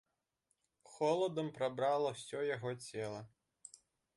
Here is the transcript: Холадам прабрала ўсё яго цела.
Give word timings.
Холадам 0.93 1.51
прабрала 1.59 2.09
ўсё 2.17 2.39
яго 2.55 2.71
цела. 2.87 3.21